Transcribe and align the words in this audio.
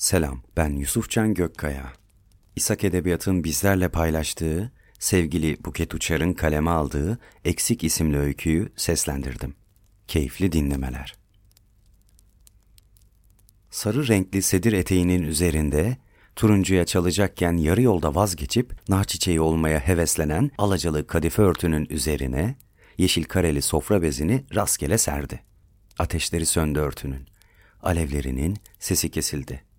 Selam, 0.00 0.42
ben 0.56 0.76
Yusufcan 0.76 1.34
Gökkaya. 1.34 1.92
İshak 2.56 2.84
Edebiyat'ın 2.84 3.44
bizlerle 3.44 3.88
paylaştığı, 3.88 4.72
sevgili 4.98 5.64
Buket 5.64 5.94
Uçar'ın 5.94 6.32
kaleme 6.32 6.70
aldığı 6.70 7.18
Eksik 7.44 7.84
isimli 7.84 8.18
öyküyü 8.18 8.72
seslendirdim. 8.76 9.54
Keyifli 10.08 10.52
dinlemeler. 10.52 11.14
Sarı 13.70 14.08
renkli 14.08 14.42
sedir 14.42 14.72
eteğinin 14.72 15.22
üzerinde, 15.22 15.96
turuncuya 16.36 16.84
çalacakken 16.86 17.56
yarı 17.56 17.82
yolda 17.82 18.14
vazgeçip 18.14 18.88
nar 18.88 19.38
olmaya 19.40 19.78
heveslenen 19.78 20.50
alacalı 20.58 21.06
kadife 21.06 21.42
örtünün 21.42 21.86
üzerine, 21.90 22.56
yeşil 22.98 23.24
kareli 23.24 23.62
sofra 23.62 24.02
bezini 24.02 24.44
rastgele 24.54 24.98
serdi. 24.98 25.42
Ateşleri 25.98 26.46
söndü 26.46 26.78
örtünün. 26.78 27.26
Alevlerinin 27.82 28.56
sesi 28.78 29.10
kesildi. 29.10 29.69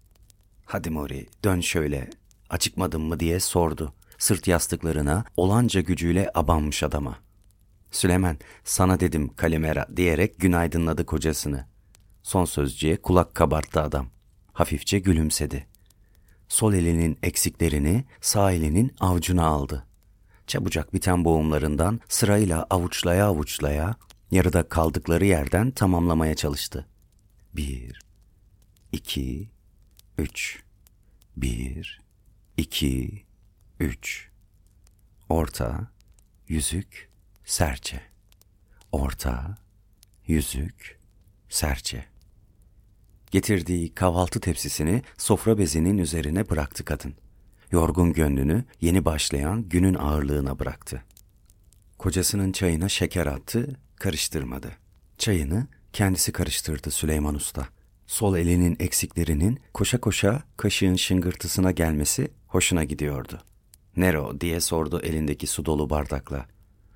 Hadi 0.71 0.89
Mori 0.89 1.27
dön 1.43 1.61
şöyle 1.61 2.09
acıkmadın 2.49 3.02
mı 3.02 3.20
diye 3.20 3.39
sordu. 3.39 3.93
Sırt 4.17 4.48
yastıklarına 4.48 5.25
olanca 5.38 5.81
gücüyle 5.81 6.31
abanmış 6.34 6.84
adama. 6.84 7.17
Süleyman 7.91 8.38
sana 8.63 8.99
dedim 8.99 9.34
kalimera 9.35 9.88
diyerek 9.95 10.39
günaydınladı 10.39 11.05
kocasını. 11.05 11.67
Son 12.23 12.45
sözcüğe 12.45 13.02
kulak 13.02 13.35
kabarttı 13.35 13.81
adam. 13.81 14.07
Hafifçe 14.53 14.99
gülümsedi. 14.99 15.67
Sol 16.48 16.73
elinin 16.73 17.17
eksiklerini 17.23 18.05
sağ 18.21 18.51
elinin 18.51 18.95
avucuna 18.99 19.45
aldı. 19.45 19.85
Çabucak 20.48 20.93
biten 20.93 21.26
boğumlarından 21.26 21.99
sırayla 22.09 22.67
avuçlaya 22.70 23.26
avuçlaya 23.26 23.95
yarıda 24.31 24.70
kaldıkları 24.70 25.26
yerden 25.26 25.71
tamamlamaya 25.71 26.35
çalıştı. 26.35 26.88
Bir, 27.55 27.99
iki, 28.91 29.49
üç. 30.17 30.63
Bir, 31.37 32.01
iki, 32.57 33.26
üç. 33.79 34.29
Orta, 35.29 35.91
yüzük, 36.48 37.10
serçe. 37.46 38.01
Orta, 38.91 39.57
yüzük, 40.27 40.99
serçe. 41.49 42.05
Getirdiği 43.32 43.93
kahvaltı 43.93 44.40
tepsisini 44.40 45.01
sofra 45.18 45.57
bezinin 45.57 45.98
üzerine 45.98 46.49
bıraktı 46.49 46.85
kadın. 46.85 47.15
Yorgun 47.71 48.13
gönlünü 48.13 48.66
yeni 48.82 49.05
başlayan 49.05 49.70
günün 49.70 49.93
ağırlığına 49.93 50.60
bıraktı. 50.60 51.04
Kocasının 51.98 52.51
çayına 52.51 52.90
şeker 52.90 53.26
attı, 53.26 53.79
karıştırmadı. 53.95 54.71
Çayını 55.18 55.68
kendisi 55.93 56.32
karıştırdı 56.32 56.91
Süleyman 56.91 57.35
Usta. 57.35 57.68
Sol 58.12 58.35
elinin 58.37 58.77
eksiklerinin 58.79 59.59
koşa 59.73 60.01
koşa 60.01 60.43
kaşığın 60.57 60.95
şıngırtısına 60.95 61.71
gelmesi 61.71 62.31
hoşuna 62.48 62.84
gidiyordu. 62.84 63.41
Nero 63.98 64.41
diye 64.41 64.59
sordu 64.59 65.01
elindeki 65.03 65.47
su 65.47 65.66
dolu 65.66 65.90
bardakla. 65.90 66.45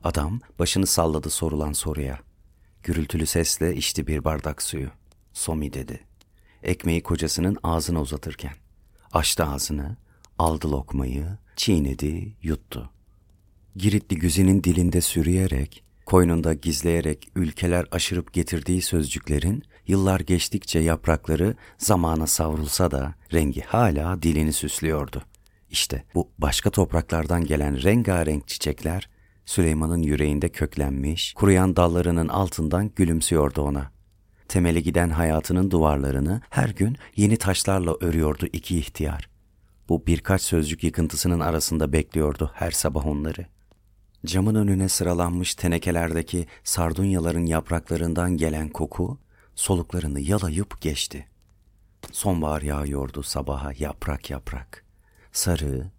Adam 0.03 0.39
başını 0.59 0.85
salladı 0.87 1.29
sorulan 1.29 1.73
soruya. 1.73 2.19
Gürültülü 2.83 3.25
sesle 3.25 3.75
içti 3.75 4.07
bir 4.07 4.23
bardak 4.23 4.61
suyu. 4.61 4.89
Somi 5.33 5.73
dedi. 5.73 5.99
Ekmeği 6.63 7.03
kocasının 7.03 7.57
ağzına 7.63 8.01
uzatırken. 8.01 8.53
Açtı 9.11 9.45
ağzını, 9.45 9.97
aldı 10.39 10.71
lokmayı, 10.71 11.37
çiğnedi, 11.55 12.35
yuttu. 12.41 12.89
Giritli 13.75 14.15
güzinin 14.15 14.63
dilinde 14.63 15.01
sürüyerek, 15.01 15.83
koynunda 16.05 16.53
gizleyerek 16.53 17.27
ülkeler 17.35 17.85
aşırıp 17.91 18.33
getirdiği 18.33 18.81
sözcüklerin 18.81 19.63
yıllar 19.87 20.19
geçtikçe 20.19 20.79
yaprakları 20.79 21.55
zamana 21.77 22.27
savrulsa 22.27 22.91
da 22.91 23.15
rengi 23.33 23.61
hala 23.61 24.21
dilini 24.21 24.53
süslüyordu. 24.53 25.23
İşte 25.69 26.03
bu 26.15 26.29
başka 26.37 26.69
topraklardan 26.69 27.45
gelen 27.45 27.83
rengarenk 27.83 28.47
çiçekler 28.47 29.09
Süleyman'ın 29.45 30.01
yüreğinde 30.01 30.49
köklenmiş, 30.49 31.33
kuruyan 31.33 31.75
dallarının 31.75 32.27
altından 32.27 32.91
gülümsüyordu 32.95 33.61
ona. 33.61 33.91
Temeli 34.47 34.83
giden 34.83 35.09
hayatının 35.09 35.71
duvarlarını 35.71 36.41
her 36.49 36.69
gün 36.69 36.97
yeni 37.15 37.37
taşlarla 37.37 37.95
örüyordu 38.01 38.45
iki 38.53 38.79
ihtiyar. 38.79 39.29
Bu 39.89 40.07
birkaç 40.07 40.41
sözcük 40.41 40.83
yıkıntısının 40.83 41.39
arasında 41.39 41.93
bekliyordu 41.93 42.51
her 42.53 42.71
sabah 42.71 43.05
onları. 43.05 43.54
Camın 44.25 44.55
önüne 44.55 44.89
sıralanmış 44.89 45.55
tenekelerdeki 45.55 46.47
sardunyaların 46.63 47.45
yapraklarından 47.45 48.37
gelen 48.37 48.69
koku 48.69 49.17
soluklarını 49.55 50.19
yalayıp 50.19 50.81
geçti. 50.81 51.27
Sonbahar 52.11 52.61
yağıyordu 52.61 53.23
sabaha 53.23 53.71
yaprak 53.79 54.29
yaprak. 54.29 54.85
Sarı, 55.31 55.91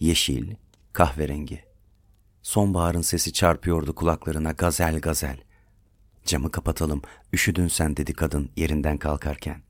yeşil, 0.00 0.54
kahverengi. 0.92 1.64
Sonbaharın 2.42 3.02
sesi 3.02 3.32
çarpıyordu 3.32 3.94
kulaklarına 3.94 4.52
gazel 4.52 5.00
gazel. 5.00 5.36
Camı 6.24 6.50
kapatalım, 6.50 7.02
üşüdün 7.32 7.68
sen 7.68 7.96
dedi 7.96 8.12
kadın 8.12 8.50
yerinden 8.56 8.98
kalkarken. 8.98 9.62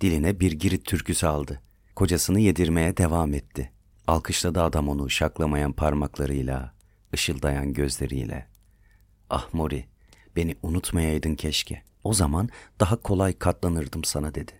Diline 0.00 0.40
bir 0.40 0.52
girit 0.52 0.84
türküsü 0.84 1.26
aldı. 1.26 1.60
Kocasını 1.96 2.40
yedirmeye 2.40 2.96
devam 2.96 3.34
etti. 3.34 3.72
Alkışladı 4.06 4.62
adam 4.62 4.88
onu 4.88 5.10
şaklamayan 5.10 5.72
parmaklarıyla, 5.72 6.73
ışıldayan 7.14 7.72
gözleriyle. 7.72 8.46
Ah 9.30 9.54
Mori, 9.54 9.84
beni 10.36 10.56
unutmayaydın 10.62 11.34
keşke. 11.34 11.82
O 12.04 12.14
zaman 12.14 12.48
daha 12.80 12.96
kolay 12.96 13.32
katlanırdım 13.38 14.04
sana 14.04 14.34
dedi. 14.34 14.52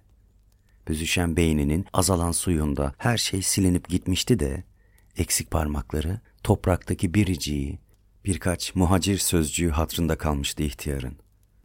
Büzüşen 0.88 1.36
beyninin 1.36 1.86
azalan 1.92 2.32
suyunda 2.32 2.94
her 2.98 3.18
şey 3.18 3.42
silinip 3.42 3.88
gitmişti 3.88 4.38
de, 4.38 4.64
eksik 5.16 5.50
parmakları 5.50 6.20
topraktaki 6.42 7.14
biriciği, 7.14 7.78
birkaç 8.24 8.74
muhacir 8.74 9.18
sözcüğü 9.18 9.70
hatrında 9.70 10.18
kalmıştı 10.18 10.62
ihtiyarın. 10.62 11.16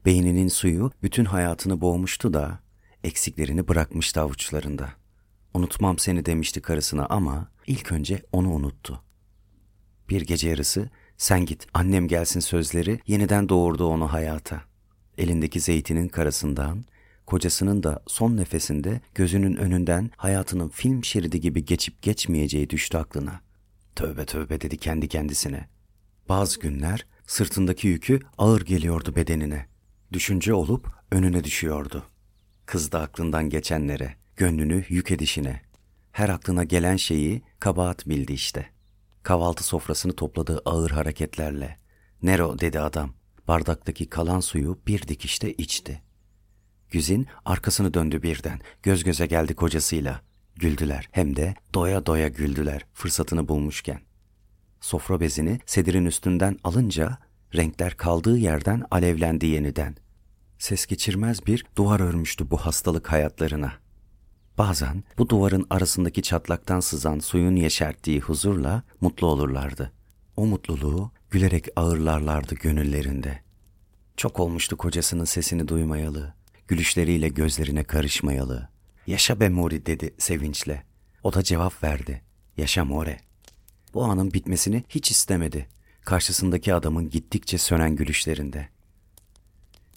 Beyninin 0.05 0.47
suyu 0.47 0.91
bütün 1.03 1.25
hayatını 1.25 1.81
boğmuştu 1.81 2.33
da, 2.33 2.59
eksiklerini 3.03 3.67
bırakmıştı 3.67 4.21
avuçlarında. 4.21 4.89
Unutmam 5.53 5.99
seni 5.99 6.25
demişti 6.25 6.61
karısına 6.61 7.05
ama 7.05 7.51
ilk 7.67 7.91
önce 7.91 8.23
onu 8.31 8.49
unuttu. 8.53 9.03
Bir 10.09 10.21
gece 10.21 10.49
yarısı 10.49 10.89
sen 11.17 11.45
git 11.45 11.67
annem 11.73 12.07
gelsin 12.07 12.39
sözleri 12.39 12.99
yeniden 13.07 13.49
doğurdu 13.49 13.85
onu 13.85 14.13
hayata. 14.13 14.61
Elindeki 15.17 15.59
zeytinin 15.59 16.07
karasından, 16.07 16.85
kocasının 17.25 17.83
da 17.83 18.03
son 18.07 18.37
nefesinde 18.37 19.01
gözünün 19.15 19.55
önünden 19.55 20.11
hayatının 20.17 20.69
film 20.69 21.03
şeridi 21.03 21.41
gibi 21.41 21.65
geçip 21.65 22.01
geçmeyeceği 22.01 22.69
düştü 22.69 22.97
aklına. 22.97 23.41
Tövbe 23.95 24.25
tövbe 24.25 24.61
dedi 24.61 24.77
kendi 24.77 25.07
kendisine. 25.07 25.67
Bazı 26.29 26.59
günler 26.59 27.05
sırtındaki 27.27 27.87
yükü 27.87 28.19
ağır 28.37 28.61
geliyordu 28.61 29.15
bedenine. 29.15 29.65
Düşünce 30.13 30.53
olup 30.53 30.87
önüne 31.11 31.43
düşüyordu. 31.43 32.05
Kız 32.65 32.91
da 32.91 33.01
aklından 33.01 33.49
geçenlere, 33.49 34.15
gönlünü 34.35 34.85
yük 34.89 35.11
edişine. 35.11 35.61
Her 36.11 36.29
aklına 36.29 36.63
gelen 36.63 36.95
şeyi 36.95 37.41
kabahat 37.59 38.09
bildi 38.09 38.33
işte.'' 38.33 38.78
Kahvaltı 39.23 39.63
sofrasını 39.63 40.15
topladığı 40.15 40.61
ağır 40.65 40.91
hareketlerle. 40.91 41.79
Nero 42.23 42.59
dedi 42.59 42.79
adam. 42.79 43.13
Bardaktaki 43.47 44.09
kalan 44.09 44.39
suyu 44.39 44.79
bir 44.87 45.07
dikişte 45.07 45.53
içti. 45.53 46.01
Güzin 46.89 47.27
arkasını 47.45 47.93
döndü 47.93 48.23
birden. 48.23 48.59
Göz 48.83 49.03
göze 49.03 49.25
geldi 49.25 49.55
kocasıyla. 49.55 50.21
Güldüler 50.55 51.09
hem 51.11 51.35
de 51.35 51.55
doya 51.73 52.05
doya 52.05 52.27
güldüler 52.27 52.85
fırsatını 52.93 53.47
bulmuşken. 53.47 54.01
Sofra 54.81 55.19
bezini 55.19 55.59
sedirin 55.65 56.05
üstünden 56.05 56.57
alınca 56.63 57.17
renkler 57.55 57.97
kaldığı 57.97 58.37
yerden 58.37 58.83
alevlendi 58.91 59.45
yeniden. 59.45 59.95
Ses 60.57 60.85
geçirmez 60.85 61.45
bir 61.45 61.65
duvar 61.75 61.99
örmüştü 61.99 62.51
bu 62.51 62.57
hastalık 62.57 63.11
hayatlarına.'' 63.11 63.88
Bazen 64.59 65.03
bu 65.17 65.29
duvarın 65.29 65.67
arasındaki 65.69 66.21
çatlaktan 66.21 66.79
sızan 66.79 67.19
suyun 67.19 67.55
yeşerttiği 67.55 68.19
huzurla 68.19 68.83
mutlu 69.01 69.27
olurlardı. 69.27 69.91
O 70.37 70.45
mutluluğu 70.45 71.11
gülerek 71.29 71.67
ağırlarlardı 71.75 72.55
gönüllerinde. 72.55 73.43
Çok 74.17 74.39
olmuştu 74.39 74.77
kocasının 74.77 75.25
sesini 75.25 75.67
duymayalı, 75.67 76.33
gülüşleriyle 76.67 77.27
gözlerine 77.27 77.83
karışmayalı. 77.83 78.69
Yaşa 79.07 79.39
be 79.39 79.49
Mori 79.49 79.85
dedi 79.85 80.15
sevinçle. 80.17 80.83
O 81.23 81.33
da 81.33 81.43
cevap 81.43 81.83
verdi. 81.83 82.21
Yaşa 82.57 82.85
More. 82.85 83.19
Bu 83.93 84.03
anın 84.03 84.33
bitmesini 84.33 84.83
hiç 84.89 85.11
istemedi. 85.11 85.67
Karşısındaki 86.01 86.73
adamın 86.73 87.09
gittikçe 87.09 87.57
sönen 87.57 87.95
gülüşlerinde. 87.95 88.69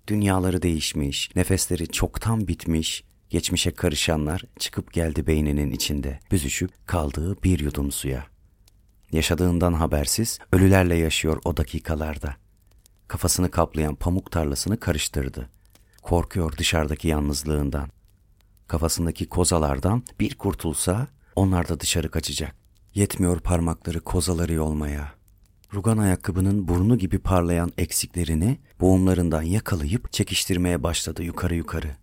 Dünyaları 0.08 0.62
değişmiş, 0.62 1.36
nefesleri 1.36 1.88
çoktan 1.88 2.48
bitmiş, 2.48 3.04
Geçmişe 3.32 3.70
karışanlar 3.70 4.44
çıkıp 4.58 4.92
geldi 4.92 5.26
beyninin 5.26 5.70
içinde, 5.70 6.20
büzüşüp 6.30 6.86
kaldığı 6.86 7.42
bir 7.42 7.58
yudum 7.58 7.92
suya. 7.92 8.26
Yaşadığından 9.12 9.72
habersiz 9.72 10.38
ölülerle 10.52 10.94
yaşıyor 10.94 11.40
o 11.44 11.56
dakikalarda. 11.56 12.36
Kafasını 13.08 13.50
kaplayan 13.50 13.94
pamuk 13.94 14.30
tarlasını 14.30 14.80
karıştırdı. 14.80 15.48
Korkuyor 16.02 16.56
dışarıdaki 16.56 17.08
yalnızlığından. 17.08 17.88
Kafasındaki 18.68 19.28
kozalardan 19.28 20.02
bir 20.20 20.34
kurtulsa 20.34 21.08
onlar 21.36 21.68
da 21.68 21.80
dışarı 21.80 22.10
kaçacak. 22.10 22.56
Yetmiyor 22.94 23.40
parmakları 23.40 24.00
kozaları 24.00 24.52
yolmaya. 24.52 25.12
Rugan 25.74 25.98
ayakkabının 25.98 26.68
burnu 26.68 26.98
gibi 26.98 27.18
parlayan 27.18 27.72
eksiklerini 27.78 28.58
boğumlarından 28.80 29.42
yakalayıp 29.42 30.12
çekiştirmeye 30.12 30.82
başladı 30.82 31.22
yukarı 31.22 31.54
yukarı. 31.54 32.01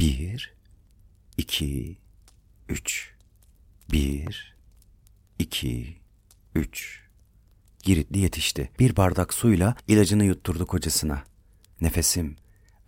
Bir, 0.00 0.54
iki, 1.36 1.98
üç. 2.68 3.14
Bir, 3.92 4.56
iki, 5.38 5.96
üç. 6.54 7.02
Giritli 7.82 8.18
yetişti. 8.18 8.70
Bir 8.78 8.96
bardak 8.96 9.34
suyla 9.34 9.76
ilacını 9.88 10.24
yutturdu 10.24 10.66
kocasına. 10.66 11.22
Nefesim, 11.80 12.36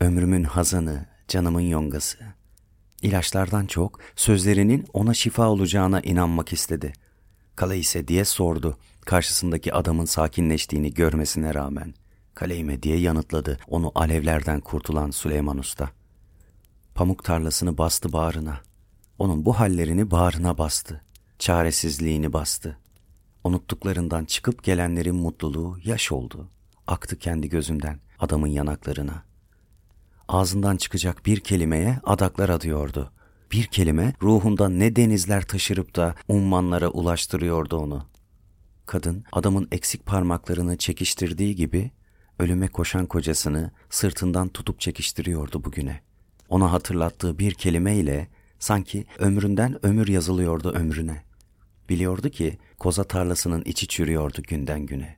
ömrümün 0.01 0.45
hazanı, 0.45 1.07
canımın 1.29 1.61
yongası. 1.61 2.19
İlaçlardan 3.03 3.67
çok 3.67 4.01
sözlerinin 4.17 4.87
ona 4.93 5.15
şifa 5.15 5.49
olacağına 5.49 6.01
inanmak 6.01 6.53
istedi. 6.53 6.93
Kale 7.57 7.79
ise 7.79 8.09
diye 8.09 8.25
sordu. 8.25 8.79
Karşısındaki 9.01 9.75
adamın 9.75 10.05
sakinleştiğini 10.05 10.95
görmesine 10.95 11.55
rağmen. 11.55 11.95
Kaleyme 12.35 12.83
diye 12.83 12.99
yanıtladı 12.99 13.59
onu 13.69 13.93
alevlerden 13.95 14.61
kurtulan 14.61 15.11
Süleyman 15.11 15.59
Usta. 15.59 15.98
Pamuk 16.99 17.25
tarlasını 17.25 17.79
bastı 17.79 18.13
bağrına. 18.13 18.61
Onun 19.19 19.45
bu 19.45 19.59
hallerini 19.59 20.11
bağrına 20.11 20.59
bastı. 20.59 21.05
Çaresizliğini 21.39 22.33
bastı. 22.33 22.79
Unuttuklarından 23.45 24.25
çıkıp 24.25 24.65
gelenlerin 24.65 25.15
mutluluğu 25.15 25.79
yaş 25.85 26.13
oldu. 26.13 26.49
Aktı 26.87 27.19
kendi 27.19 27.49
gözünden 27.49 28.01
adamın 28.19 28.49
yanaklarına. 28.49 29.23
Ağzından 30.29 30.77
çıkacak 30.77 31.27
bir 31.27 31.41
kelimeye 31.41 32.01
adaklar 32.05 32.49
adıyordu. 32.49 33.13
Bir 33.53 33.65
kelime 33.65 34.15
ruhunda 34.23 34.69
ne 34.69 34.97
denizler 34.97 35.47
taşırıp 35.47 35.97
da 35.97 36.15
ummanlara 36.29 36.89
ulaştırıyordu 36.89 37.77
onu. 37.77 38.07
Kadın 38.87 39.25
adamın 39.33 39.69
eksik 39.73 40.07
parmaklarını 40.07 40.77
çekiştirdiği 40.77 41.57
gibi 41.57 41.91
ölüme 42.39 42.69
koşan 42.69 43.07
kocasını 43.07 43.71
sırtından 43.91 44.49
tutup 44.49 44.81
çekiştiriyordu 44.81 45.65
bugüne. 45.65 46.08
Ona 46.49 46.73
hatırlattığı 46.73 47.39
bir 47.39 47.55
kelimeyle 47.55 48.29
sanki 48.59 49.07
ömründen 49.19 49.87
ömür 49.87 50.09
yazılıyordu 50.09 50.73
ömrüne. 50.73 51.23
Biliyordu 51.89 52.29
ki 52.29 52.59
koza 52.79 53.05
tarlasının 53.05 53.63
içi 53.65 53.89
çürüyordu 53.89 54.43
günden 54.43 54.81
güne. 54.81 55.17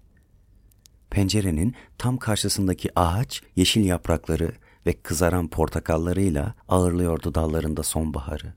Pencerenin 1.11 1.75
tam 1.99 2.17
karşısındaki 2.17 2.99
ağaç 2.99 3.43
yeşil 3.57 3.85
yaprakları 3.85 4.53
ve 4.87 4.93
kızaran 4.93 5.49
portakallarıyla 5.49 6.55
ağırlıyordu 6.69 7.35
dallarında 7.35 7.83
sonbaharı. 7.83 8.55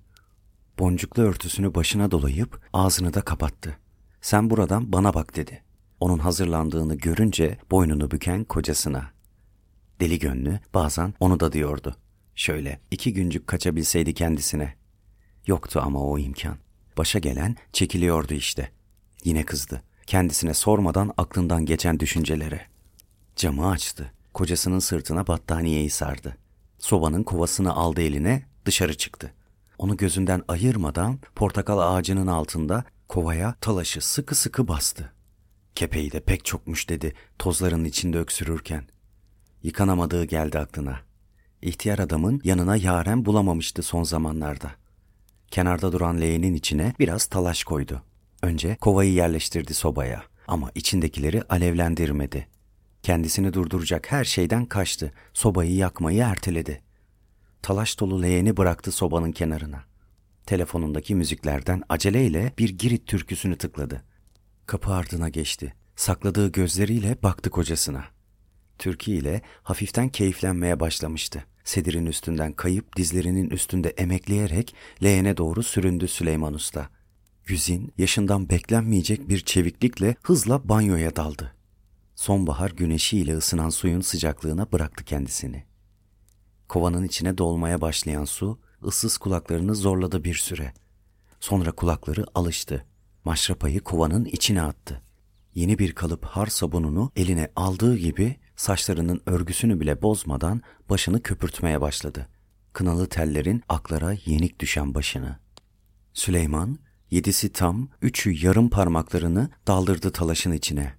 Boncuklu 0.80 1.24
örtüsünü 1.24 1.76
başına 1.76 2.12
dolayıp 2.12 2.62
ağzını 2.74 3.14
da 3.14 3.22
kapattı. 3.22 3.78
Sen 4.22 4.50
buradan 4.50 4.92
bana 4.92 5.14
bak 5.14 5.36
dedi. 5.36 5.64
Onun 6.00 6.20
hazırlandığını 6.20 6.96
görünce 6.96 7.58
boynunu 7.72 8.12
büken 8.12 8.44
kocasına. 8.44 9.12
Deli 10.00 10.20
gönlü 10.20 10.60
bazen 10.74 11.14
onu 11.20 11.40
da 11.40 11.52
diyordu. 11.52 11.96
Şöyle 12.36 12.80
iki 12.92 13.14
güncük 13.14 13.48
kaçabilseydi 13.48 14.14
kendisine. 14.14 14.76
Yoktu 15.48 15.82
ama 15.84 16.00
o 16.00 16.20
imkan. 16.20 16.58
Başa 16.98 17.20
gelen 17.20 17.56
çekiliyordu 17.74 18.34
işte. 18.34 18.72
Yine 19.24 19.44
kızdı. 19.44 19.82
Kendisine 20.08 20.54
sormadan 20.54 21.14
aklından 21.18 21.66
geçen 21.66 22.00
düşüncelere. 22.00 22.68
Camı 23.36 23.70
açtı. 23.70 24.12
Kocasının 24.34 24.80
sırtına 24.80 25.28
battaniyeyi 25.28 25.90
sardı. 25.90 26.38
Sobanın 26.80 27.24
kovasını 27.24 27.74
aldı 27.74 28.02
eline, 28.02 28.46
dışarı 28.66 28.98
çıktı. 28.98 29.34
Onu 29.78 29.98
gözünden 29.98 30.44
ayırmadan 30.48 31.20
portakal 31.36 31.96
ağacının 31.96 32.28
altında 32.28 32.84
kovaya 33.08 33.56
talaşı 33.62 34.02
sıkı 34.02 34.36
sıkı 34.36 34.68
bastı. 34.68 35.14
Kepeği 35.76 36.12
de 36.12 36.20
pek 36.20 36.46
çokmuş 36.46 36.90
dedi 36.90 37.14
tozların 37.40 37.86
içinde 37.86 38.20
öksürürken. 38.20 38.88
Yıkanamadığı 39.64 40.26
geldi 40.26 40.60
aklına. 40.60 41.00
İhtiyar 41.64 42.00
adamın 42.00 42.42
yanına 42.44 42.76
yaren 42.76 43.26
bulamamıştı 43.26 43.84
son 43.84 44.04
zamanlarda. 44.04 44.72
Kenarda 45.48 45.92
duran 45.92 46.22
leğenin 46.22 46.54
içine 46.54 46.94
biraz 47.00 47.26
talaş 47.26 47.64
koydu. 47.64 48.02
Önce 48.42 48.76
kovayı 48.76 49.14
yerleştirdi 49.14 49.74
sobaya 49.74 50.24
ama 50.48 50.72
içindekileri 50.76 51.42
alevlendirmedi. 51.42 52.48
Kendisini 53.04 53.54
durduracak 53.54 54.12
her 54.12 54.26
şeyden 54.26 54.66
kaçtı. 54.66 55.14
Sobayı 55.34 55.76
yakmayı 55.76 56.22
erteledi. 56.22 56.82
Talaş 57.62 58.00
dolu 58.00 58.22
leğeni 58.22 58.58
bıraktı 58.58 58.92
sobanın 58.92 59.32
kenarına. 59.32 59.84
Telefonundaki 60.46 61.16
müziklerden 61.16 61.84
aceleyle 61.90 62.54
bir 62.58 62.70
Girit 62.70 63.08
türküsünü 63.08 63.58
tıkladı. 63.58 64.04
Kapı 64.66 64.94
ardına 64.94 65.30
geçti. 65.30 65.74
Sakladığı 65.96 66.52
gözleriyle 66.52 67.18
baktı 67.24 67.50
kocasına. 67.50 68.06
Türkü 68.80 69.12
ile 69.12 69.42
hafiften 69.64 70.10
keyiflenmeye 70.10 70.80
başlamıştı. 70.80 71.44
Sedirin 71.64 72.06
üstünden 72.06 72.54
kayıp 72.54 72.98
dizlerinin 72.98 73.50
üstünde 73.50 73.90
emekleyerek 73.90 74.76
leğene 75.04 75.38
doğru 75.38 75.64
süründü 75.64 76.08
Süleyman 76.08 76.54
Usta. 76.54 76.90
Güzin 77.46 77.94
yaşından 77.98 78.50
beklenmeyecek 78.50 79.30
bir 79.30 79.40
çeviklikle 79.40 80.16
hızla 80.24 80.70
banyoya 80.70 81.16
daldı. 81.16 81.56
Sonbahar 82.16 82.72
güneşiyle 82.72 83.38
ısınan 83.38 83.70
suyun 83.70 84.02
sıcaklığına 84.02 84.72
bıraktı 84.72 85.04
kendisini. 85.04 85.64
Kovanın 86.68 87.04
içine 87.04 87.38
dolmaya 87.38 87.82
başlayan 87.82 88.26
su 88.26 88.60
ıssız 88.86 89.18
kulaklarını 89.18 89.76
zorladı 89.76 90.24
bir 90.24 90.36
süre. 90.36 90.74
Sonra 91.40 91.72
kulakları 91.72 92.26
alıştı. 92.36 92.86
Maşrapayı 93.26 93.80
kovanın 93.80 94.26
içine 94.26 94.62
attı. 94.62 95.02
Yeni 95.56 95.80
bir 95.80 95.96
kalıp 95.96 96.26
har 96.26 96.48
sabununu 96.48 97.12
eline 97.16 97.52
aldığı 97.56 97.98
gibi 97.98 98.36
saçlarının 98.56 99.22
örgüsünü 99.26 99.80
bile 99.80 100.02
bozmadan 100.02 100.62
başını 100.90 101.24
köpürtmeye 101.24 101.82
başladı. 101.82 102.28
Kınalı 102.74 103.08
tellerin 103.08 103.64
aklara 103.70 104.16
yenik 104.26 104.60
düşen 104.60 104.96
başını. 104.96 105.40
Süleyman, 106.14 106.80
yedisi 107.12 107.54
tam, 107.54 107.90
üçü 108.02 108.46
yarım 108.46 108.70
parmaklarını 108.70 109.50
daldırdı 109.68 110.12
talaşın 110.12 110.52
içine. 110.52 110.94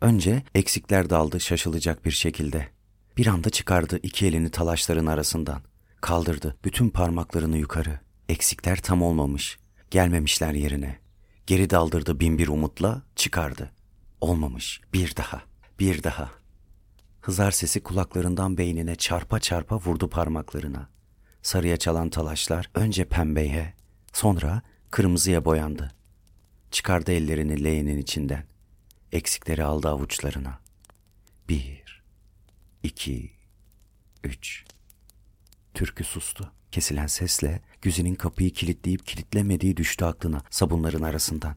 Önce 0.00 0.42
eksikler 0.54 1.10
daldı 1.10 1.40
şaşılacak 1.40 2.04
bir 2.04 2.10
şekilde. 2.10 2.68
Bir 3.16 3.26
anda 3.26 3.50
çıkardı 3.50 4.00
iki 4.02 4.26
elini 4.26 4.50
talaşların 4.50 5.06
arasından. 5.06 5.62
Kaldırdı 6.00 6.56
bütün 6.64 6.90
parmaklarını 6.90 7.58
yukarı. 7.58 8.00
Eksikler 8.28 8.76
tam 8.76 9.02
olmamış. 9.02 9.58
Gelmemişler 9.90 10.52
yerine. 10.52 10.98
Geri 11.46 11.70
daldırdı 11.70 12.20
bin 12.20 12.38
bir 12.38 12.48
umutla 12.48 13.02
çıkardı. 13.16 13.70
Olmamış. 14.20 14.80
Bir 14.92 15.16
daha. 15.16 15.42
Bir 15.78 16.02
daha. 16.02 16.30
Hızar 17.26 17.50
sesi 17.50 17.82
kulaklarından 17.82 18.58
beynine 18.58 18.96
çarpa 18.96 19.40
çarpa 19.40 19.76
vurdu 19.76 20.10
parmaklarına. 20.10 20.88
Sarıya 21.42 21.76
çalan 21.76 22.10
talaşlar 22.10 22.70
önce 22.74 23.04
pembeye, 23.04 23.74
sonra 24.12 24.62
kırmızıya 24.90 25.44
boyandı. 25.44 25.94
Çıkardı 26.70 27.12
ellerini 27.12 27.64
leğenin 27.64 27.98
içinden. 27.98 28.44
Eksikleri 29.12 29.64
aldı 29.64 29.88
avuçlarına. 29.88 30.58
Bir, 31.48 32.02
iki, 32.82 33.32
üç. 34.24 34.64
Türkü 35.74 36.04
sustu. 36.04 36.52
Kesilen 36.72 37.06
sesle 37.06 37.62
Güzin'in 37.82 38.14
kapıyı 38.14 38.52
kilitleyip 38.52 39.06
kilitlemediği 39.06 39.76
düştü 39.76 40.04
aklına 40.04 40.42
sabunların 40.50 41.02
arasından. 41.02 41.56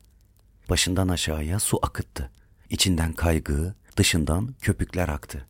Başından 0.69 1.07
aşağıya 1.07 1.59
su 1.59 1.79
akıttı. 1.81 2.31
İçinden 2.69 3.13
kaygı, 3.13 3.75
dışından 3.97 4.55
köpükler 4.61 5.09
aktı. 5.09 5.45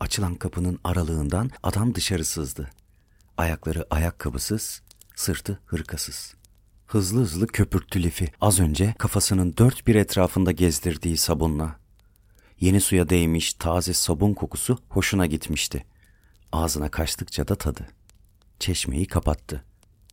Açılan 0.00 0.34
kapının 0.34 0.78
aralığından 0.84 1.50
adam 1.62 1.94
dışarı 1.94 2.24
sızdı. 2.24 2.70
Ayakları 3.36 3.86
ayakkabısız, 3.90 4.82
sırtı 5.14 5.60
hırkasız. 5.66 6.34
Hızlı 6.86 7.20
hızlı 7.20 7.46
köpürttü 7.46 8.02
lifi 8.02 8.32
az 8.40 8.60
önce 8.60 8.94
kafasının 8.98 9.54
dört 9.56 9.86
bir 9.86 9.94
etrafında 9.94 10.52
gezdirdiği 10.52 11.16
sabunla. 11.16 11.76
Yeni 12.60 12.80
suya 12.80 13.08
değmiş 13.08 13.54
taze 13.54 13.92
sabun 13.92 14.34
kokusu 14.34 14.78
hoşuna 14.88 15.26
gitmişti. 15.26 15.86
Ağzına 16.52 16.90
kaçtıkça 16.90 17.48
da 17.48 17.54
tadı. 17.54 17.86
Çeşmeyi 18.58 19.06
kapattı. 19.06 19.64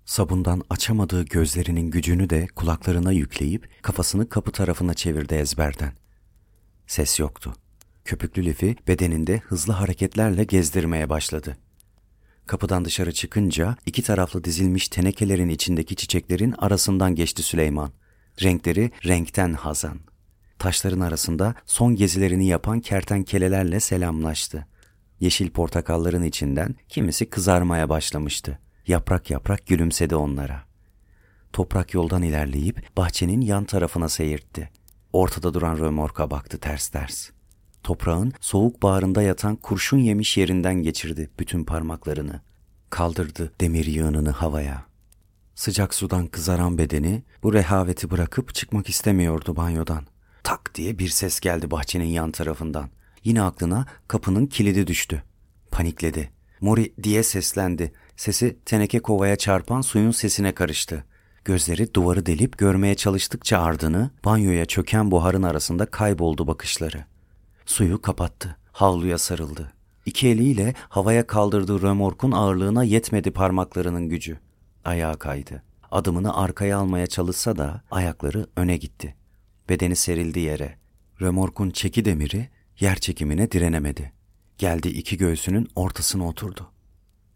Sabundan 0.05 0.63
açamadığı 0.69 1.25
gözlerinin 1.25 1.91
gücünü 1.91 2.29
de 2.29 2.47
kulaklarına 2.47 3.11
yükleyip 3.11 3.83
kafasını 3.83 4.29
kapı 4.29 4.51
tarafına 4.51 4.93
çevirdi 4.93 5.35
ezberden. 5.35 5.93
Ses 6.87 7.19
yoktu. 7.19 7.55
Köpüklü 8.05 8.45
lifi 8.45 8.75
bedeninde 8.87 9.37
hızlı 9.37 9.73
hareketlerle 9.73 10.43
gezdirmeye 10.43 11.09
başladı. 11.09 11.57
Kapıdan 12.45 12.85
dışarı 12.85 13.11
çıkınca 13.11 13.75
iki 13.85 14.03
taraflı 14.03 14.43
dizilmiş 14.43 14.87
tenekelerin 14.87 15.49
içindeki 15.49 15.95
çiçeklerin 15.95 16.55
arasından 16.57 17.15
geçti 17.15 17.43
Süleyman. 17.43 17.91
Renkleri 18.43 18.91
renkten 19.05 19.53
hazan. 19.53 19.99
Taşların 20.59 20.99
arasında 20.99 21.55
son 21.65 21.95
gezilerini 21.95 22.47
yapan 22.47 22.79
kertenkelelerle 22.79 23.79
selamlaştı. 23.79 24.67
Yeşil 25.19 25.49
portakalların 25.49 26.23
içinden 26.23 26.75
kimisi 26.89 27.29
kızarmaya 27.29 27.89
başlamıştı. 27.89 28.59
Yaprak 28.87 29.29
yaprak 29.29 29.67
gülümsedi 29.67 30.15
onlara. 30.15 30.63
Toprak 31.53 31.93
yoldan 31.93 32.23
ilerleyip 32.23 32.97
bahçenin 32.97 33.41
yan 33.41 33.65
tarafına 33.65 34.09
seyirtti. 34.09 34.69
Ortada 35.13 35.53
duran 35.53 35.77
römorka 35.77 36.31
baktı 36.31 36.57
ters 36.57 36.87
ters. 36.87 37.29
Toprağın 37.83 38.33
soğuk 38.41 38.83
bağrında 38.83 39.21
yatan 39.21 39.55
kurşun 39.55 39.97
yemiş 39.97 40.37
yerinden 40.37 40.75
geçirdi 40.75 41.29
bütün 41.39 41.63
parmaklarını. 41.63 42.41
Kaldırdı 42.89 43.53
demir 43.61 43.85
yığınını 43.85 44.29
havaya. 44.29 44.85
Sıcak 45.55 45.93
sudan 45.93 46.27
kızaran 46.27 46.77
bedeni 46.77 47.23
bu 47.43 47.53
rehaveti 47.53 48.11
bırakıp 48.11 48.55
çıkmak 48.55 48.89
istemiyordu 48.89 49.55
banyodan. 49.55 50.05
Tak 50.43 50.75
diye 50.75 50.99
bir 50.99 51.07
ses 51.07 51.39
geldi 51.39 51.71
bahçenin 51.71 52.05
yan 52.05 52.31
tarafından. 52.31 52.89
Yine 53.23 53.41
aklına 53.41 53.85
kapının 54.07 54.45
kilidi 54.45 54.87
düştü. 54.87 55.23
Panikledi. 55.71 56.29
Mori 56.61 56.93
diye 57.03 57.23
seslendi. 57.23 57.93
Sesi 58.17 58.57
teneke 58.65 58.99
kovaya 58.99 59.35
çarpan 59.35 59.81
suyun 59.81 60.11
sesine 60.11 60.51
karıştı. 60.51 61.05
Gözleri 61.45 61.93
duvarı 61.93 62.25
delip 62.25 62.57
görmeye 62.57 62.95
çalıştıkça 62.95 63.59
ardını, 63.61 64.11
banyoya 64.25 64.65
çöken 64.65 65.11
buharın 65.11 65.43
arasında 65.43 65.85
kayboldu 65.85 66.47
bakışları. 66.47 67.05
Suyu 67.65 68.01
kapattı, 68.01 68.57
havluya 68.71 69.17
sarıldı. 69.17 69.73
İki 70.05 70.27
eliyle 70.27 70.73
havaya 70.89 71.27
kaldırdığı 71.27 71.81
römorkun 71.81 72.31
ağırlığına 72.31 72.83
yetmedi 72.83 73.31
parmaklarının 73.31 74.09
gücü. 74.09 74.39
Ayağa 74.85 75.13
kaydı. 75.13 75.63
Adımını 75.91 76.37
arkaya 76.37 76.77
almaya 76.77 77.07
çalışsa 77.07 77.55
da 77.55 77.81
ayakları 77.91 78.47
öne 78.55 78.77
gitti. 78.77 79.15
Bedeni 79.69 79.95
serildi 79.95 80.39
yere. 80.39 80.77
Römorkun 81.21 81.69
çeki 81.69 82.05
demiri 82.05 82.49
yer 82.79 82.95
çekimine 82.95 83.51
direnemedi. 83.51 84.13
Geldi 84.57 84.87
iki 84.87 85.17
göğsünün 85.17 85.67
ortasına 85.75 86.27
oturdu. 86.27 86.71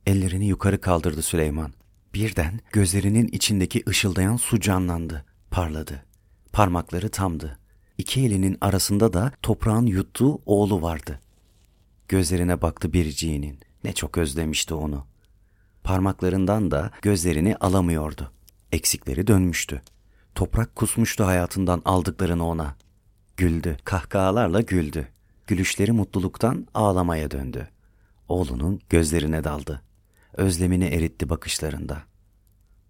Ellerini 0.06 0.48
yukarı 0.48 0.82
kaldırdı 0.82 1.22
Süleyman. 1.22 1.74
Birden 2.14 2.60
gözlerinin 2.72 3.28
içindeki 3.28 3.84
ışıldayan 3.88 4.38
su 4.38 4.60
canlandı, 4.60 5.26
parladı. 5.52 6.06
Parmakları 6.54 7.10
tamdı. 7.10 7.60
İki 7.98 8.26
elinin 8.26 8.58
arasında 8.62 9.14
da 9.14 9.32
toprağın 9.42 9.86
yuttuğu 9.86 10.42
oğlu 10.46 10.82
vardı. 10.82 11.20
Gözlerine 12.08 12.62
baktı 12.62 12.94
biriciğinin. 12.94 13.60
Ne 13.84 13.94
çok 13.94 14.18
özlemişti 14.18 14.74
onu. 14.74 15.06
Parmaklarından 15.84 16.72
da 16.72 16.92
gözlerini 17.02 17.56
alamıyordu. 17.56 18.32
Eksikleri 18.72 19.28
dönmüştü. 19.28 19.82
Toprak 20.36 20.76
kusmuştu 20.76 21.26
hayatından 21.26 21.82
aldıklarını 21.86 22.48
ona. 22.48 22.76
Güldü, 23.38 23.78
kahkahalarla 23.84 24.62
güldü. 24.62 25.08
Gülüşleri 25.48 25.92
mutluluktan 25.92 26.68
ağlamaya 26.74 27.32
döndü. 27.32 27.70
Oğlunun 28.30 28.82
gözlerine 28.90 29.44
daldı. 29.44 29.82
Özlemini 30.34 30.86
eritti 30.86 31.30
bakışlarında. 31.30 32.04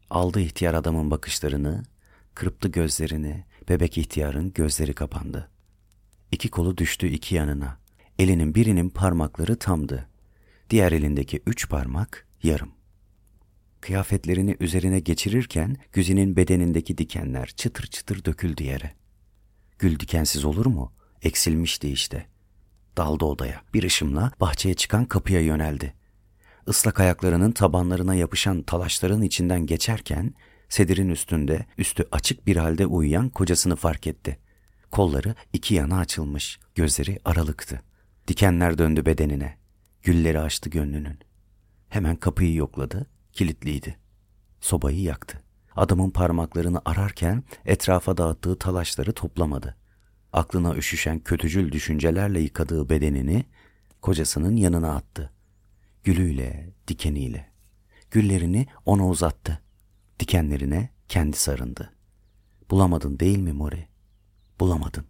Aldı 0.10 0.40
ihtiyar 0.40 0.74
adamın 0.74 1.12
bakışlarını, 1.12 1.84
kırptı 2.36 2.68
gözlerini, 2.68 3.46
bebek 3.70 3.98
ihtiyarın 3.98 4.54
gözleri 4.54 4.94
kapandı. 4.94 5.50
İki 6.32 6.50
kolu 6.50 6.78
düştü 6.78 7.08
iki 7.08 7.36
yanına. 7.36 7.78
Elinin 8.20 8.56
birinin 8.56 8.90
parmakları 8.90 9.56
tamdı. 9.60 10.08
Diğer 10.70 10.92
elindeki 10.92 11.42
üç 11.46 11.70
parmak 11.70 12.28
yarım. 12.44 12.72
Kıyafetlerini 13.82 14.58
üzerine 14.60 15.00
geçirirken 15.00 15.78
Güzi'nin 15.94 16.36
bedenindeki 16.36 16.98
dikenler 16.98 17.48
çıtır 17.48 17.88
çıtır 17.88 18.26
döküldü 18.26 18.64
yere. 18.64 18.92
Gül 19.80 20.00
dikensiz 20.00 20.46
olur 20.46 20.66
mu? 20.66 20.94
Eksilmişti 21.22 21.90
işte. 21.90 22.26
Daldı 22.98 23.26
odaya. 23.26 23.62
Bir 23.74 23.84
ışımla 23.84 24.32
bahçeye 24.40 24.76
çıkan 24.76 25.06
kapıya 25.06 25.42
yöneldi. 25.42 25.94
Islak 26.68 27.00
ayaklarının 27.00 27.52
tabanlarına 27.52 28.16
yapışan 28.16 28.62
talaşların 28.62 29.22
içinden 29.22 29.66
geçerken 29.66 30.34
sedirin 30.70 31.10
üstünde 31.10 31.66
üstü 31.78 32.08
açık 32.12 32.48
bir 32.48 32.56
halde 32.56 32.86
uyuyan 32.86 33.30
kocasını 33.30 33.76
fark 33.76 34.08
etti. 34.08 34.40
Kolları 34.92 35.36
iki 35.54 35.76
yana 35.76 36.00
açılmış, 36.00 36.60
gözleri 36.76 37.20
aralıktı. 37.26 37.82
Dikenler 38.28 38.78
döndü 38.78 39.06
bedenine. 39.06 39.58
Gülleri 40.04 40.40
açtı 40.40 40.70
gönlünün. 40.70 41.20
Hemen 41.90 42.16
kapıyı 42.16 42.56
yokladı, 42.56 43.08
kilitliydi. 43.34 43.98
Sobayı 44.62 45.02
yaktı. 45.02 45.42
Adamın 45.76 46.10
parmaklarını 46.10 46.82
ararken 46.86 47.44
etrafa 47.66 48.18
dağıttığı 48.18 48.60
talaşları 48.60 49.14
toplamadı. 49.14 49.76
Aklına 50.34 50.76
üşüşen 50.76 51.20
kötücül 51.20 51.72
düşüncelerle 51.72 52.40
yıkadığı 52.40 52.90
bedenini 52.90 53.46
kocasının 54.02 54.56
yanına 54.56 54.96
attı. 54.96 55.32
Gülüyle, 56.04 56.70
dikeniyle. 56.88 57.50
Güllerini 58.12 58.68
ona 58.86 59.08
uzattı. 59.08 59.62
Dikenlerine 60.20 60.90
kendi 61.10 61.38
sarındı. 61.38 61.94
Bulamadın 62.72 63.20
değil 63.20 63.38
mi 63.38 63.54
Mori? 63.54 63.88
Bulamadın. 64.60 65.06